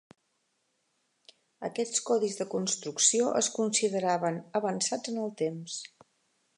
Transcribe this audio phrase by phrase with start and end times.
[1.69, 5.81] Aquests codis de construcció es consideraven avançats en el temps.